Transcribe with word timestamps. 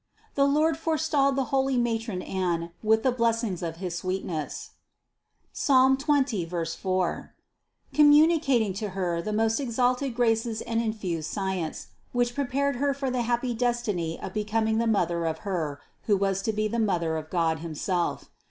171. 0.33 0.35
The 0.51 0.59
Lord 0.59 0.77
forestalled 0.77 1.35
the 1.35 1.49
holy 1.53 1.77
Matron 1.77 2.23
Anne 2.23 2.71
with 2.81 3.03
the 3.03 3.11
blessings 3.11 3.61
of 3.61 3.75
his 3.75 3.95
sweetness 3.99 4.71
(Psalm 5.53 5.95
20, 5.95 6.43
4), 6.43 7.35
communi 7.93 8.41
cating 8.43 8.73
to 8.77 8.89
her 8.97 9.21
the 9.21 9.31
most 9.31 9.59
exalted 9.59 10.15
graces 10.15 10.61
and 10.61 10.81
infused 10.81 11.29
science, 11.29 11.89
which 12.13 12.33
prepared 12.33 12.77
her 12.77 12.95
for 12.95 13.11
the 13.11 13.21
happy 13.21 13.53
destiny 13.53 14.19
of 14.19 14.33
becoming 14.33 14.79
the 14.79 14.87
mother 14.87 15.27
of 15.27 15.45
Her, 15.45 15.79
who 16.07 16.17
was 16.17 16.41
to 16.41 16.51
be 16.51 16.67
the 16.67 16.79
Mother 16.79 17.15
of 17.15 17.29
God 17.29 17.59
himself. 17.59 18.31